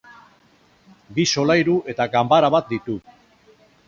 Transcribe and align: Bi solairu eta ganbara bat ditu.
Bi 1.17 1.25
solairu 1.33 1.75
eta 1.95 2.07
ganbara 2.15 2.49
bat 2.57 2.73
ditu. 2.73 2.97